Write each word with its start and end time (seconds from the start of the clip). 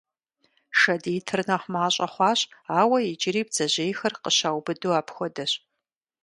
Шэд 0.79 1.03
итыр 1.17 1.41
нэхъ 1.49 1.67
мащӀэ 1.73 2.07
хъуащ, 2.13 2.39
ауэ 2.79 2.97
иджыри 3.11 3.41
бдзэжьейхэр 3.47 4.13
къыщаубыду 4.23 4.97
апхуэдэщ. 4.99 5.51